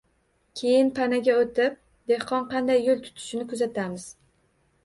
Keyin 0.59 0.87
panaga 0.99 1.35
oʻtib, 1.41 1.77
dehqon 2.13 2.49
qanday 2.55 2.81
yoʻl 2.89 3.07
tutishini 3.09 3.49
kuzatamiz 3.53 4.09